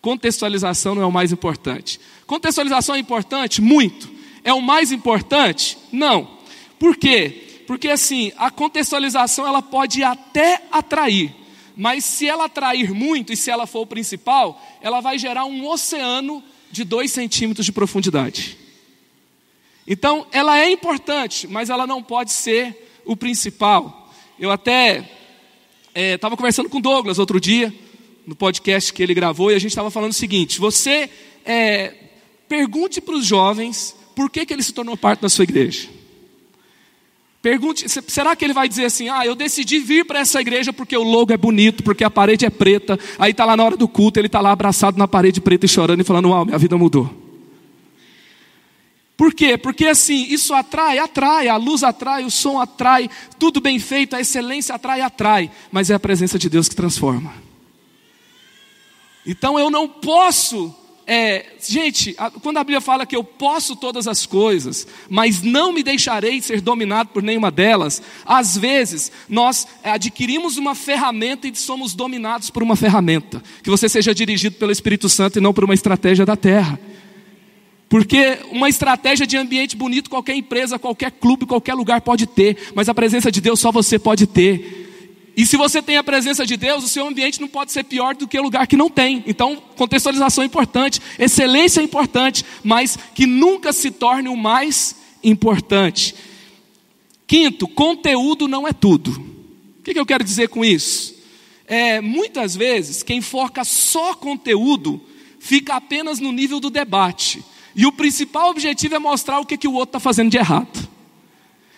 Contextualização 0.00 0.94
não 0.94 1.02
é 1.02 1.06
o 1.06 1.12
mais 1.12 1.32
importante. 1.32 2.00
Contextualização 2.26 2.94
é 2.94 2.98
importante? 2.98 3.60
Muito. 3.60 4.10
É 4.42 4.54
o 4.54 4.62
mais 4.62 4.90
importante? 4.90 5.76
Não. 5.92 6.38
Por 6.78 6.96
quê? 6.96 7.62
Porque 7.66 7.88
assim, 7.88 8.32
a 8.38 8.50
contextualização 8.50 9.46
ela 9.46 9.60
pode 9.60 10.02
até 10.02 10.62
atrair, 10.72 11.34
mas 11.76 12.04
se 12.04 12.26
ela 12.26 12.46
atrair 12.46 12.92
muito 12.92 13.32
e 13.32 13.36
se 13.36 13.50
ela 13.50 13.66
for 13.66 13.80
o 13.80 13.86
principal, 13.86 14.62
ela 14.80 15.00
vai 15.00 15.18
gerar 15.18 15.44
um 15.44 15.66
oceano 15.66 16.42
de 16.70 16.84
dois 16.84 17.10
centímetros 17.10 17.66
de 17.66 17.72
profundidade. 17.72 18.63
Então, 19.86 20.26
ela 20.32 20.58
é 20.58 20.70
importante, 20.70 21.46
mas 21.46 21.68
ela 21.68 21.86
não 21.86 22.02
pode 22.02 22.32
ser 22.32 23.00
o 23.04 23.16
principal. 23.16 24.10
Eu 24.38 24.50
até 24.50 25.08
estava 25.94 26.34
é, 26.34 26.36
conversando 26.36 26.68
com 26.68 26.80
Douglas 26.80 27.18
outro 27.18 27.38
dia, 27.38 27.72
no 28.26 28.34
podcast 28.34 28.92
que 28.92 29.02
ele 29.02 29.14
gravou, 29.14 29.50
e 29.50 29.54
a 29.54 29.58
gente 29.58 29.70
estava 29.70 29.90
falando 29.90 30.12
o 30.12 30.14
seguinte: 30.14 30.58
você 30.58 31.10
é, 31.44 31.94
pergunte 32.48 33.00
para 33.00 33.14
os 33.14 33.26
jovens 33.26 33.94
por 34.16 34.30
que, 34.30 34.46
que 34.46 34.52
ele 34.52 34.62
se 34.62 34.72
tornou 34.72 34.96
parte 34.96 35.20
da 35.20 35.28
sua 35.28 35.44
igreja. 35.44 35.88
Pergunte, 37.42 37.86
será 38.10 38.34
que 38.34 38.42
ele 38.42 38.54
vai 38.54 38.66
dizer 38.66 38.86
assim: 38.86 39.10
ah, 39.10 39.26
eu 39.26 39.34
decidi 39.34 39.78
vir 39.78 40.06
para 40.06 40.20
essa 40.20 40.40
igreja 40.40 40.72
porque 40.72 40.96
o 40.96 41.02
logo 41.02 41.30
é 41.30 41.36
bonito, 41.36 41.82
porque 41.82 42.02
a 42.02 42.10
parede 42.10 42.46
é 42.46 42.50
preta, 42.50 42.98
aí 43.18 43.32
está 43.32 43.44
lá 43.44 43.54
na 43.54 43.64
hora 43.64 43.76
do 43.76 43.86
culto, 43.86 44.18
ele 44.18 44.28
está 44.28 44.40
lá 44.40 44.50
abraçado 44.50 44.96
na 44.96 45.06
parede 45.06 45.42
preta 45.42 45.66
e 45.66 45.68
chorando 45.68 46.00
e 46.00 46.04
falando: 46.04 46.30
uau, 46.30 46.46
minha 46.46 46.56
vida 46.56 46.78
mudou. 46.78 47.23
Por 49.16 49.32
quê? 49.32 49.56
Porque 49.56 49.86
assim, 49.86 50.26
isso 50.28 50.52
atrai, 50.52 50.98
atrai, 50.98 51.48
a 51.48 51.56
luz 51.56 51.84
atrai, 51.84 52.24
o 52.24 52.30
som 52.30 52.60
atrai, 52.60 53.08
tudo 53.38 53.60
bem 53.60 53.78
feito, 53.78 54.16
a 54.16 54.20
excelência 54.20 54.74
atrai, 54.74 55.00
atrai, 55.00 55.50
mas 55.70 55.88
é 55.88 55.94
a 55.94 56.00
presença 56.00 56.38
de 56.38 56.48
Deus 56.48 56.68
que 56.68 56.74
transforma. 56.74 57.32
Então 59.24 59.56
eu 59.56 59.70
não 59.70 59.88
posso, 59.88 60.74
é, 61.06 61.46
gente, 61.64 62.16
quando 62.42 62.56
a 62.56 62.64
Bíblia 62.64 62.80
fala 62.80 63.06
que 63.06 63.14
eu 63.14 63.22
posso 63.22 63.76
todas 63.76 64.08
as 64.08 64.26
coisas, 64.26 64.84
mas 65.08 65.42
não 65.42 65.72
me 65.72 65.84
deixarei 65.84 66.42
ser 66.42 66.60
dominado 66.60 67.10
por 67.10 67.22
nenhuma 67.22 67.52
delas, 67.52 68.02
às 68.26 68.56
vezes 68.56 69.12
nós 69.28 69.64
adquirimos 69.84 70.56
uma 70.56 70.74
ferramenta 70.74 71.46
e 71.46 71.54
somos 71.54 71.94
dominados 71.94 72.50
por 72.50 72.64
uma 72.64 72.74
ferramenta, 72.74 73.40
que 73.62 73.70
você 73.70 73.88
seja 73.88 74.12
dirigido 74.12 74.56
pelo 74.56 74.72
Espírito 74.72 75.08
Santo 75.08 75.38
e 75.38 75.40
não 75.40 75.54
por 75.54 75.62
uma 75.62 75.74
estratégia 75.74 76.26
da 76.26 76.36
terra. 76.36 76.80
Porque 77.88 78.38
uma 78.50 78.68
estratégia 78.68 79.26
de 79.26 79.36
ambiente 79.36 79.76
bonito 79.76 80.10
qualquer 80.10 80.34
empresa, 80.34 80.78
qualquer 80.78 81.10
clube, 81.12 81.46
qualquer 81.46 81.74
lugar 81.74 82.00
pode 82.00 82.26
ter, 82.26 82.72
mas 82.74 82.88
a 82.88 82.94
presença 82.94 83.30
de 83.30 83.40
Deus 83.40 83.60
só 83.60 83.70
você 83.70 83.98
pode 83.98 84.26
ter. 84.26 84.84
E 85.36 85.44
se 85.44 85.56
você 85.56 85.82
tem 85.82 85.96
a 85.96 86.04
presença 86.04 86.46
de 86.46 86.56
Deus, 86.56 86.84
o 86.84 86.88
seu 86.88 87.06
ambiente 87.06 87.40
não 87.40 87.48
pode 87.48 87.72
ser 87.72 87.84
pior 87.84 88.14
do 88.14 88.28
que 88.28 88.38
o 88.38 88.42
lugar 88.42 88.66
que 88.66 88.76
não 88.76 88.88
tem. 88.88 89.22
Então, 89.26 89.60
contextualização 89.76 90.42
é 90.44 90.46
importante, 90.46 91.00
excelência 91.18 91.80
é 91.80 91.84
importante, 91.84 92.44
mas 92.62 92.96
que 93.14 93.26
nunca 93.26 93.72
se 93.72 93.90
torne 93.90 94.28
o 94.28 94.36
mais 94.36 94.96
importante. 95.22 96.14
Quinto, 97.26 97.66
conteúdo 97.66 98.46
não 98.46 98.66
é 98.66 98.72
tudo. 98.72 99.10
O 99.80 99.82
que, 99.82 99.98
eu 99.98 100.06
quero 100.06 100.22
dizer 100.22 100.48
com 100.48 100.64
isso? 100.64 101.14
É, 101.66 102.00
muitas 102.00 102.54
vezes, 102.54 103.02
quem 103.02 103.20
foca 103.20 103.64
só 103.64 104.14
conteúdo 104.14 105.00
fica 105.40 105.74
apenas 105.74 106.20
no 106.20 106.30
nível 106.30 106.60
do 106.60 106.70
debate. 106.70 107.44
E 107.74 107.86
o 107.86 107.92
principal 107.92 108.50
objetivo 108.50 108.94
é 108.94 108.98
mostrar 108.98 109.40
o 109.40 109.46
que, 109.46 109.56
que 109.56 109.68
o 109.68 109.72
outro 109.72 109.90
está 109.90 110.00
fazendo 110.00 110.30
de 110.30 110.36
errado. 110.36 110.88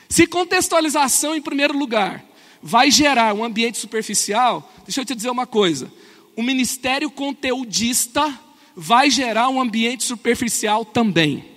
Se 0.08 0.26
contextualização, 0.26 1.34
em 1.34 1.42
primeiro 1.42 1.76
lugar, 1.76 2.24
vai 2.62 2.90
gerar 2.90 3.34
um 3.34 3.44
ambiente 3.44 3.78
superficial, 3.78 4.72
deixa 4.84 5.00
eu 5.00 5.04
te 5.04 5.14
dizer 5.14 5.30
uma 5.30 5.46
coisa: 5.46 5.90
o 6.36 6.42
ministério 6.42 7.10
conteudista 7.10 8.38
vai 8.74 9.10
gerar 9.10 9.48
um 9.48 9.60
ambiente 9.60 10.04
superficial 10.04 10.84
também. 10.84 11.56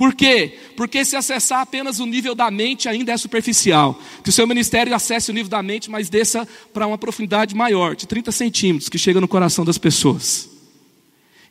Por 0.00 0.14
quê? 0.14 0.58
Porque 0.76 1.04
se 1.04 1.14
acessar 1.14 1.60
apenas 1.60 2.00
o 2.00 2.06
nível 2.06 2.34
da 2.34 2.50
mente 2.50 2.88
ainda 2.88 3.12
é 3.12 3.16
superficial. 3.18 4.00
Que 4.24 4.30
o 4.30 4.32
seu 4.32 4.46
ministério 4.46 4.94
acesse 4.94 5.30
o 5.30 5.34
nível 5.34 5.50
da 5.50 5.62
mente, 5.62 5.90
mas 5.90 6.08
desça 6.08 6.48
para 6.72 6.86
uma 6.86 6.96
profundidade 6.96 7.54
maior, 7.54 7.94
de 7.94 8.06
30 8.06 8.32
centímetros, 8.32 8.88
que 8.88 8.96
chega 8.96 9.20
no 9.20 9.28
coração 9.28 9.62
das 9.62 9.76
pessoas. 9.76 10.48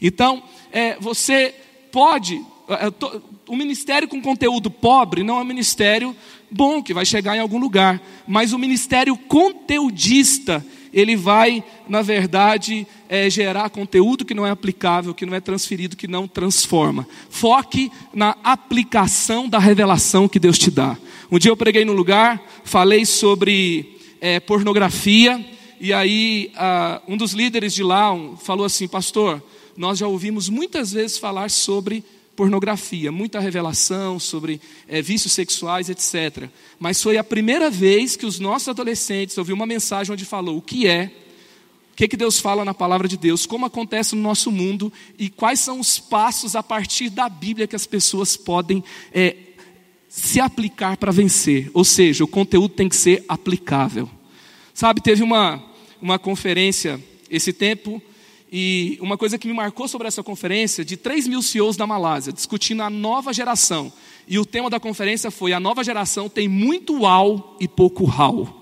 Então, 0.01 0.41
é, 0.71 0.97
você 0.99 1.53
pode. 1.91 2.41
É, 2.69 2.93
o 3.47 3.55
ministério 3.55 4.07
com 4.07 4.21
conteúdo 4.21 4.69
pobre 4.69 5.23
não 5.23 5.39
é 5.39 5.41
um 5.41 5.45
ministério 5.45 6.15
bom, 6.51 6.81
que 6.81 6.93
vai 6.93 7.05
chegar 7.05 7.35
em 7.35 7.39
algum 7.39 7.59
lugar. 7.59 8.01
Mas 8.27 8.53
o 8.53 8.59
ministério 8.59 9.17
conteudista, 9.17 10.65
ele 10.93 11.15
vai, 11.15 11.63
na 11.87 12.01
verdade, 12.01 12.85
é, 13.07 13.29
gerar 13.29 13.69
conteúdo 13.69 14.23
que 14.23 14.33
não 14.33 14.45
é 14.45 14.51
aplicável, 14.51 15.13
que 15.13 15.25
não 15.25 15.35
é 15.35 15.39
transferido, 15.39 15.97
que 15.97 16.07
não 16.07 16.27
transforma. 16.27 17.07
Foque 17.29 17.91
na 18.13 18.35
aplicação 18.43 19.49
da 19.49 19.59
revelação 19.59 20.27
que 20.27 20.39
Deus 20.39 20.57
te 20.57 20.69
dá. 20.69 20.97
Um 21.31 21.39
dia 21.39 21.51
eu 21.51 21.57
preguei 21.57 21.85
num 21.85 21.93
lugar, 21.93 22.41
falei 22.63 23.05
sobre 23.05 23.97
é, 24.21 24.39
pornografia, 24.39 25.43
e 25.79 25.93
aí 25.93 26.51
um 27.07 27.15
dos 27.15 27.31
líderes 27.31 27.73
de 27.73 27.83
lá 27.83 28.11
um, 28.11 28.35
falou 28.35 28.65
assim: 28.65 28.87
Pastor, 28.87 29.41
nós 29.79 29.97
já 29.97 30.05
ouvimos 30.05 30.49
muitas 30.49 30.91
vezes 30.91 31.17
falar 31.17 31.49
sobre 31.49 32.03
pornografia, 32.35 33.13
muita 33.13 33.39
revelação 33.39 34.19
sobre 34.19 34.59
é, 34.89 35.01
vícios 35.01 35.31
sexuais, 35.31 35.89
etc. 35.89 36.49
Mas 36.77 37.01
foi 37.01 37.15
a 37.15 37.23
primeira 37.23 37.69
vez 37.69 38.17
que 38.17 38.25
os 38.25 38.39
nossos 38.39 38.67
adolescentes 38.67 39.37
ouviram 39.37 39.55
uma 39.55 39.65
mensagem 39.65 40.11
onde 40.11 40.25
falou 40.25 40.57
o 40.57 40.61
que 40.61 40.85
é, 40.85 41.09
o 41.93 41.95
que, 41.95 42.09
que 42.09 42.17
Deus 42.17 42.41
fala 42.41 42.65
na 42.65 42.73
palavra 42.73 43.07
de 43.07 43.15
Deus, 43.15 43.45
como 43.45 43.65
acontece 43.65 44.17
no 44.17 44.21
nosso 44.21 44.51
mundo 44.51 44.91
e 45.17 45.29
quais 45.29 45.61
são 45.61 45.79
os 45.79 45.97
passos 45.97 46.57
a 46.57 46.63
partir 46.63 47.09
da 47.09 47.29
Bíblia 47.29 47.65
que 47.65 47.75
as 47.75 47.87
pessoas 47.87 48.35
podem 48.35 48.83
é, 49.13 49.33
se 50.09 50.41
aplicar 50.41 50.97
para 50.97 51.13
vencer. 51.13 51.71
Ou 51.73 51.85
seja, 51.85 52.25
o 52.25 52.27
conteúdo 52.27 52.73
tem 52.73 52.89
que 52.89 52.97
ser 52.97 53.23
aplicável. 53.29 54.09
Sabe, 54.73 54.99
teve 54.99 55.23
uma, 55.23 55.63
uma 56.01 56.19
conferência 56.19 57.01
esse 57.29 57.53
tempo 57.53 58.01
e 58.51 58.97
uma 58.99 59.17
coisa 59.17 59.37
que 59.37 59.47
me 59.47 59.53
marcou 59.53 59.87
sobre 59.87 60.07
essa 60.07 60.23
conferência, 60.23 60.83
de 60.83 60.97
3 60.97 61.27
mil 61.27 61.41
CEOs 61.41 61.77
da 61.77 61.85
Malásia, 61.85 62.33
discutindo 62.33 62.81
a 62.81 62.89
nova 62.89 63.31
geração. 63.31 63.93
E 64.27 64.39
o 64.39 64.45
tema 64.45 64.69
da 64.69 64.79
conferência 64.79 65.29
foi: 65.29 65.53
a 65.53 65.59
nova 65.59 65.83
geração 65.83 66.27
tem 66.27 66.47
muito 66.47 67.01
uau 67.01 67.55
e 67.59 67.67
pouco 67.67 68.05
how. 68.05 68.59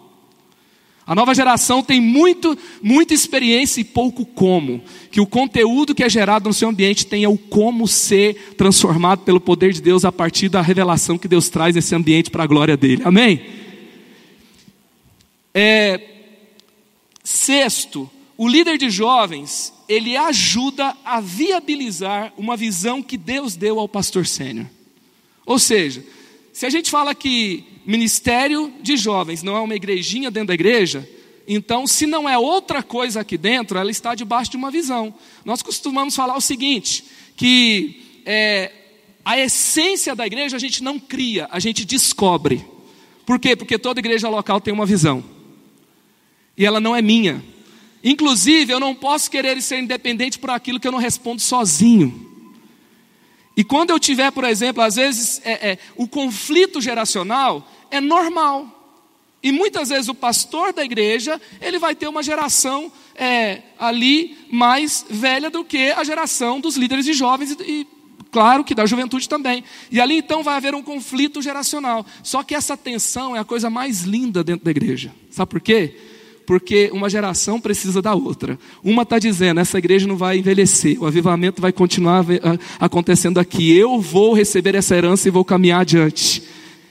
A 1.06 1.16
nova 1.16 1.34
geração 1.34 1.82
tem 1.82 2.02
muito, 2.02 2.58
muita 2.84 3.14
experiência 3.14 3.80
e 3.80 3.86
pouco 3.86 4.26
como. 4.26 4.82
Que 5.10 5.22
o 5.22 5.26
conteúdo 5.26 5.96
que 5.96 6.04
é 6.04 6.10
gerado 6.10 6.50
no 6.50 6.54
seu 6.54 6.68
ambiente 6.68 7.06
tenha 7.06 7.30
o 7.30 7.38
como 7.38 7.88
ser 7.88 8.56
transformado 8.58 9.20
pelo 9.24 9.40
poder 9.40 9.72
de 9.72 9.82
Deus 9.82 10.04
a 10.04 10.12
partir 10.12 10.50
da 10.50 10.62
revelação 10.62 11.18
que 11.18 11.30
Deus 11.30 11.48
traz 11.48 11.74
nesse 11.74 11.96
ambiente 11.96 12.30
para 12.30 12.44
a 12.44 12.48
glória 12.48 12.76
dele. 12.76 13.04
Amém? 13.06 13.42
É, 15.54 16.02
sexto, 17.24 18.10
o 18.38 18.46
líder 18.46 18.78
de 18.78 18.90
jovens, 18.90 19.74
ele 19.88 20.18
ajuda 20.18 20.96
a 21.04 21.20
viabilizar 21.22 22.34
uma 22.38 22.58
visão 22.58 23.02
que 23.02 23.18
Deus 23.18 23.56
deu 23.56 23.80
ao 23.80 23.88
pastor 23.88 24.26
sênior. 24.26 24.68
Ou 25.46 25.58
seja, 25.58 26.04
se 26.52 26.66
a 26.66 26.70
gente 26.70 26.90
fala 26.92 27.16
que 27.16 27.64
ministério 27.86 28.74
de 28.82 28.98
jovens 28.98 29.44
não 29.44 29.56
é 29.56 29.62
uma 29.62 29.76
igrejinha 29.76 30.30
dentro 30.30 30.48
da 30.48 30.54
igreja, 30.54 31.08
então, 31.48 31.88
se 31.88 32.06
não 32.06 32.28
é 32.28 32.38
outra 32.38 32.84
coisa 32.84 33.22
aqui 33.22 33.38
dentro, 33.38 33.80
ela 33.80 33.90
está 33.90 34.14
debaixo 34.14 34.52
de 34.52 34.58
uma 34.58 34.70
visão. 34.70 35.14
Nós 35.46 35.62
costumamos 35.62 36.14
falar 36.14 36.36
o 36.36 36.42
seguinte: 36.42 37.06
que 37.38 38.22
é, 38.26 38.70
a 39.24 39.40
essência 39.40 40.14
da 40.14 40.28
igreja 40.28 40.58
a 40.58 40.60
gente 40.60 40.84
não 40.84 41.00
cria, 41.00 41.48
a 41.50 41.60
gente 41.60 41.86
descobre. 41.86 42.66
Por 43.26 43.40
quê? 43.40 43.56
Porque 43.56 43.78
toda 43.78 44.02
igreja 44.02 44.28
local 44.28 44.60
tem 44.60 44.74
uma 44.74 44.86
visão. 44.86 45.24
E 46.58 46.66
ela 46.66 46.82
não 46.82 46.94
é 46.94 47.02
minha, 47.02 47.42
Inclusive, 48.04 48.72
eu 48.72 48.80
não 48.80 48.94
posso 48.94 49.30
querer 49.30 49.62
ser 49.62 49.80
independente 49.80 50.40
por 50.40 50.50
aquilo 50.50 50.80
que 50.80 50.88
eu 50.88 50.92
não 50.92 51.00
respondo 51.00 51.42
sozinho. 51.42 52.26
E 53.56 53.64
quando 53.64 53.90
eu 53.90 54.00
tiver, 54.00 54.32
por 54.32 54.44
exemplo, 54.44 54.84
às 54.84 54.96
vezes 54.96 55.42
é, 55.44 55.72
é, 55.72 55.80
o 55.96 56.08
conflito 56.08 56.80
geracional 56.80 57.68
é 57.90 58.00
normal. 58.00 58.74
E 59.42 59.52
muitas 59.52 59.90
vezes 59.90 60.08
o 60.10 60.16
pastor 60.16 60.74
da 60.74 60.84
igreja 60.84 61.42
ele 61.60 61.80
vai 61.80 61.96
ter 61.96 62.08
uma 62.08 62.22
geração 62.22 62.92
é, 63.16 63.64
ali 63.80 64.38
mais 64.52 65.06
velha 65.10 65.50
do 65.50 65.64
que 65.64 65.92
a 65.92 66.04
geração 66.04 66.60
dos 66.60 66.76
líderes 66.76 67.06
de 67.06 67.14
jovens 67.14 67.52
e, 67.52 67.64
e 67.64 67.88
claro 68.32 68.64
que 68.64 68.76
da 68.76 68.86
juventude 68.86 69.28
também. 69.28 69.64
E 69.90 70.00
ali 70.00 70.18
então 70.18 70.44
vai 70.44 70.56
haver 70.56 70.76
um 70.76 70.84
conflito 70.84 71.42
geracional. 71.42 72.06
Só 72.22 72.44
que 72.44 72.54
essa 72.54 72.78
tensão 72.78 73.36
é 73.36 73.40
a 73.40 73.46
coisa 73.46 73.72
mais 73.72 74.02
linda 74.02 74.44
dentro 74.44 74.66
da 74.66 74.72
igreja. 74.72 75.12
Sabe 75.32 75.50
por 75.50 75.62
quê? 75.62 75.98
Porque 76.48 76.90
uma 76.94 77.10
geração 77.10 77.60
precisa 77.60 78.02
da 78.02 78.16
outra. 78.16 78.58
Uma 78.82 79.04
está 79.04 79.20
dizendo: 79.20 79.60
essa 79.60 79.78
igreja 79.78 80.08
não 80.08 80.16
vai 80.16 80.40
envelhecer, 80.40 80.98
o 81.00 81.06
avivamento 81.06 81.62
vai 81.62 81.74
continuar 81.74 82.26
acontecendo 82.80 83.38
aqui. 83.38 83.78
Eu 83.78 84.00
vou 84.00 84.34
receber 84.34 84.74
essa 84.74 84.96
herança 84.96 85.28
e 85.28 85.32
vou 85.32 85.44
caminhar 85.44 85.82
adiante. 85.82 86.42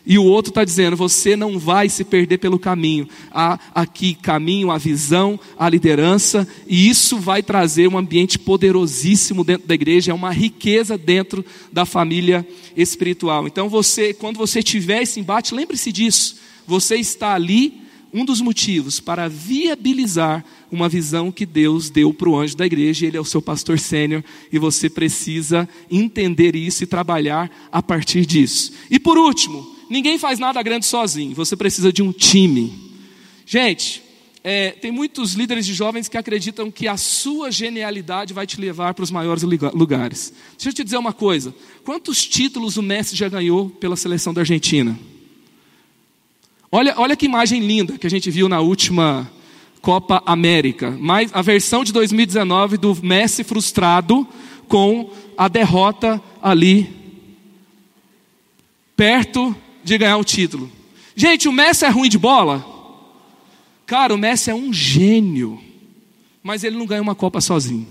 E 0.05 0.19
o 0.19 0.25
outro 0.25 0.51
está 0.51 0.63
dizendo: 0.63 0.95
você 0.95 1.35
não 1.35 1.59
vai 1.59 1.89
se 1.89 2.05
perder 2.05 2.37
pelo 2.37 2.59
caminho. 2.59 3.09
Há 3.33 3.59
aqui 3.75 4.15
caminho, 4.15 4.71
a 4.71 4.77
visão, 4.77 5.41
a 5.59 5.71
liderança, 5.71 6.47
e 6.67 6.87
isso 6.87 7.19
vai 7.19 7.43
trazer 7.43 7.89
um 7.89 7.97
ambiente 7.97 8.39
poderosíssimo 8.39 9.43
dentro 9.43 9.67
da 9.67 9.75
igreja, 9.75 10.13
é 10.13 10.15
uma 10.15 10.33
riqueza 10.33 10.99
dentro 10.99 11.43
da 11.73 11.87
família 11.87 12.47
espiritual. 12.77 13.47
Então 13.47 13.71
você, 13.71 14.13
quando 14.13 14.37
você 14.37 14.63
tiver 14.63 15.03
esse 15.03 15.19
embate, 15.19 15.55
lembre-se 15.55 15.91
disso. 15.91 16.37
Você 16.67 16.97
está 16.97 17.33
ali 17.33 17.86
um 18.17 18.25
dos 18.25 18.41
motivos 18.41 18.99
para 18.99 19.29
viabilizar 19.29 20.43
uma 20.73 20.89
visão 20.89 21.31
que 21.31 21.45
Deus 21.45 21.91
deu 21.91 22.15
para 22.15 22.31
o 22.31 22.39
anjo 22.39 22.57
da 22.57 22.65
igreja, 22.65 23.05
ele 23.05 23.19
é 23.19 23.21
o 23.21 23.25
seu 23.27 23.43
pastor 23.43 23.79
sênior, 23.79 24.25
e 24.51 24.59
você 24.59 24.89
precisa 24.89 25.69
entender 25.91 26.57
isso 26.57 26.83
e 26.83 26.87
trabalhar 26.87 27.51
a 27.71 27.83
partir 27.83 28.25
disso. 28.25 28.73
E 28.91 28.99
por 28.99 29.19
último, 29.19 29.71
ninguém 29.91 30.19
faz 30.19 30.39
nada 30.39 30.63
grande 30.63 30.87
sozinho, 30.87 31.35
você 31.35 31.55
precisa 31.55 31.93
de 31.93 32.03
um 32.03 32.11
time. 32.11 32.73
Gente, 33.45 34.03
é, 34.43 34.71
tem 34.71 34.91
muitos 34.91 35.35
líderes 35.35 35.67
de 35.67 35.75
jovens 35.75 36.09
que 36.09 36.17
acreditam 36.17 36.71
que 36.71 36.89
a 36.89 36.97
sua 36.97 37.51
genialidade 37.51 38.33
vai 38.33 38.47
te 38.47 38.59
levar 38.59 38.95
para 38.95 39.03
os 39.03 39.11
maiores 39.11 39.43
lugares. 39.43 40.33
Deixa 40.57 40.71
eu 40.71 40.73
te 40.73 40.83
dizer 40.83 40.97
uma 40.97 41.13
coisa: 41.13 41.55
quantos 41.85 42.27
títulos 42.27 42.79
o 42.79 42.83
Messi 42.83 43.15
já 43.15 43.29
ganhou 43.29 43.69
pela 43.69 43.95
seleção 43.95 44.33
da 44.33 44.41
Argentina? 44.41 44.99
Olha, 46.71 46.95
olha 46.97 47.17
que 47.17 47.27
imagem 47.27 47.61
linda 47.61 47.97
que 47.97 48.07
a 48.07 48.11
gente 48.11 48.31
viu 48.31 48.49
na 48.49 48.61
última 48.61 49.31
Copa 49.81 50.23
América. 50.27 50.91
Mais 50.91 51.31
a 51.33 51.41
versão 51.43 51.85
de 51.85 51.93
2019 51.93 52.77
do 52.77 52.95
Messi 53.03 53.45
frustrado 53.45 54.27
com 54.67 55.11
a 55.39 55.47
derrota 55.49 56.21
ali 56.43 56.91
perto 58.97 59.55
de 59.85 59.97
ganhar 59.99 60.17
o 60.17 60.25
título. 60.25 60.71
Gente, 61.15 61.49
o 61.49 61.53
Messi 61.53 61.85
é 61.85 61.89
ruim 61.89 62.09
de 62.09 62.19
bola? 62.19 62.65
Cara, 63.87 64.13
o 64.13 64.19
Messi 64.19 64.51
é 64.51 64.55
um 64.55 64.73
gênio, 64.73 65.61
mas 66.43 66.65
ele 66.65 66.77
não 66.77 66.87
ganha 66.87 67.03
uma 67.03 67.15
Copa 67.15 67.41
sozinho. 67.41 67.87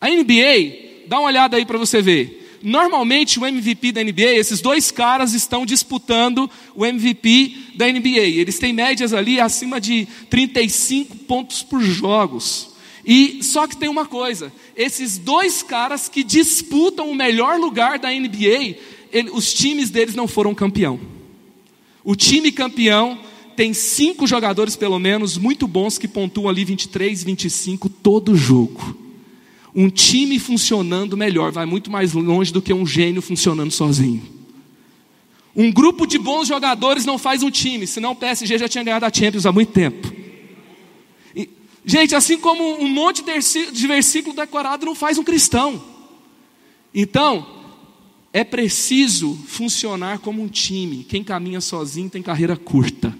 A 0.00 0.08
NBA, 0.08 1.06
dá 1.06 1.18
uma 1.18 1.28
olhada 1.28 1.56
aí 1.56 1.66
para 1.66 1.78
você 1.78 2.00
ver. 2.00 2.41
Normalmente 2.62 3.40
o 3.40 3.46
MVP 3.46 3.92
da 3.92 4.02
NBA, 4.02 4.34
esses 4.34 4.60
dois 4.60 4.90
caras 4.90 5.34
estão 5.34 5.66
disputando 5.66 6.48
o 6.74 6.86
MVP 6.86 7.72
da 7.74 7.86
NBA. 7.86 8.20
Eles 8.20 8.58
têm 8.58 8.72
médias 8.72 9.12
ali 9.12 9.40
acima 9.40 9.80
de 9.80 10.06
35 10.30 11.16
pontos 11.18 11.62
por 11.62 11.80
jogos. 11.80 12.70
E 13.04 13.42
só 13.42 13.66
que 13.66 13.76
tem 13.76 13.88
uma 13.88 14.06
coisa: 14.06 14.52
esses 14.76 15.18
dois 15.18 15.62
caras 15.62 16.08
que 16.08 16.22
disputam 16.22 17.10
o 17.10 17.14
melhor 17.14 17.58
lugar 17.58 17.98
da 17.98 18.10
NBA, 18.10 18.76
ele, 19.12 19.30
os 19.32 19.52
times 19.52 19.90
deles 19.90 20.14
não 20.14 20.28
foram 20.28 20.54
campeão. 20.54 21.00
O 22.04 22.14
time 22.14 22.50
campeão 22.52 23.18
tem 23.56 23.74
cinco 23.74 24.26
jogadores, 24.26 24.76
pelo 24.76 24.98
menos, 24.98 25.36
muito 25.36 25.66
bons 25.66 25.98
que 25.98 26.08
pontuam 26.08 26.48
ali 26.48 26.64
23, 26.64 27.22
25 27.22 27.88
todo 27.88 28.36
jogo. 28.36 28.96
Um 29.74 29.88
time 29.88 30.38
funcionando 30.38 31.16
melhor 31.16 31.50
vai 31.50 31.64
muito 31.64 31.90
mais 31.90 32.12
longe 32.12 32.52
do 32.52 32.60
que 32.60 32.72
um 32.74 32.86
gênio 32.86 33.22
funcionando 33.22 33.70
sozinho. 33.70 34.22
Um 35.54 35.70
grupo 35.70 36.06
de 36.06 36.18
bons 36.18 36.48
jogadores 36.48 37.04
não 37.04 37.18
faz 37.18 37.42
um 37.42 37.50
time, 37.50 37.86
senão 37.86 38.12
o 38.12 38.16
PSG 38.16 38.58
já 38.58 38.68
tinha 38.68 38.84
ganhado 38.84 39.04
a 39.04 39.12
Champions 39.12 39.46
há 39.46 39.52
muito 39.52 39.72
tempo. 39.72 40.12
E, 41.34 41.48
gente, 41.84 42.14
assim 42.14 42.38
como 42.38 42.82
um 42.82 42.88
monte 42.88 43.22
de 43.22 43.86
versículo 43.86 44.34
decorado 44.34 44.86
não 44.86 44.94
faz 44.94 45.18
um 45.18 45.24
cristão. 45.24 45.82
Então, 46.94 47.46
é 48.32 48.44
preciso 48.44 49.34
funcionar 49.46 50.18
como 50.18 50.42
um 50.42 50.48
time. 50.48 51.04
Quem 51.04 51.22
caminha 51.22 51.60
sozinho 51.60 52.08
tem 52.08 52.22
carreira 52.22 52.56
curta. 52.56 53.16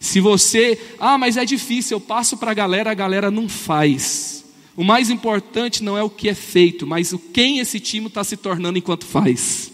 Se 0.00 0.18
você, 0.18 0.80
ah, 0.98 1.18
mas 1.18 1.36
é 1.36 1.44
difícil, 1.44 1.96
eu 1.96 2.00
passo 2.00 2.36
para 2.36 2.50
a 2.50 2.54
galera, 2.54 2.90
a 2.90 2.94
galera 2.94 3.30
não 3.30 3.48
faz. 3.48 4.44
O 4.76 4.84
mais 4.84 5.10
importante 5.10 5.82
não 5.82 5.98
é 5.98 6.02
o 6.02 6.10
que 6.10 6.28
é 6.28 6.34
feito, 6.34 6.86
mas 6.86 7.12
o 7.12 7.18
quem 7.18 7.58
esse 7.58 7.80
time 7.80 8.06
está 8.06 8.22
se 8.22 8.36
tornando 8.36 8.78
enquanto 8.78 9.04
faz. 9.04 9.70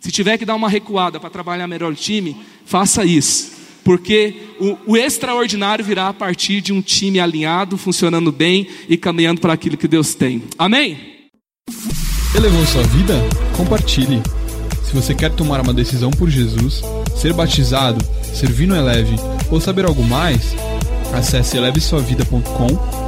Se 0.00 0.10
tiver 0.10 0.38
que 0.38 0.44
dar 0.44 0.54
uma 0.54 0.68
recuada 0.68 1.18
para 1.18 1.30
trabalhar 1.30 1.66
melhor 1.66 1.92
o 1.92 1.96
time, 1.96 2.36
faça 2.64 3.04
isso. 3.04 3.58
Porque 3.84 4.34
o, 4.60 4.92
o 4.92 4.96
extraordinário 4.96 5.84
virá 5.84 6.08
a 6.08 6.12
partir 6.12 6.60
de 6.60 6.72
um 6.72 6.82
time 6.82 7.18
alinhado, 7.18 7.76
funcionando 7.76 8.30
bem 8.30 8.68
e 8.88 8.96
caminhando 8.96 9.40
para 9.40 9.52
aquilo 9.52 9.76
que 9.76 9.88
Deus 9.88 10.14
tem. 10.14 10.42
Amém? 10.58 11.28
Elevou 12.34 12.64
sua 12.66 12.82
vida? 12.84 13.14
Compartilhe. 13.56 14.22
Se 14.84 14.94
você 14.94 15.14
quer 15.14 15.30
tomar 15.30 15.60
uma 15.60 15.74
decisão 15.74 16.10
por 16.10 16.30
Jesus, 16.30 16.82
ser 17.16 17.32
batizado, 17.32 18.04
servir 18.34 18.66
no 18.66 18.76
Eleve 18.76 19.16
ou 19.50 19.60
saber 19.60 19.84
algo 19.84 20.02
mais, 20.04 20.54
acesse 21.12 21.56
elevesuavida.com 21.56 23.07